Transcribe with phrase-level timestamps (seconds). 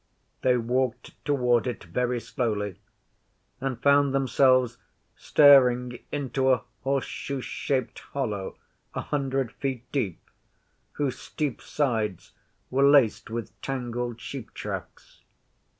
[0.41, 2.79] They walked toward it very slowly
[3.59, 4.79] and found themselves
[5.15, 8.57] staring into a horseshoe shaped hollow
[8.95, 10.19] a hundred feet deep,
[10.93, 12.31] whose steep sides
[12.71, 15.21] were laced with tangled sheep tracks.